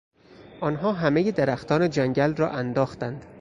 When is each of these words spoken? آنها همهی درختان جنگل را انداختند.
آنها 0.61 0.93
همهی 0.93 1.31
درختان 1.31 1.89
جنگل 1.89 2.35
را 2.35 2.49
انداختند. 2.51 3.25